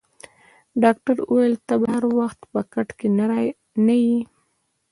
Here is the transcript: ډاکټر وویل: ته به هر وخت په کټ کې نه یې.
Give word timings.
ډاکټر 0.83 1.17
وویل: 1.21 1.55
ته 1.67 1.73
به 1.81 1.87
هر 1.93 2.03
وخت 2.19 2.39
په 2.51 2.59
کټ 2.73 2.89
کې 2.99 3.07
نه 3.87 3.95
یې. 4.03 4.17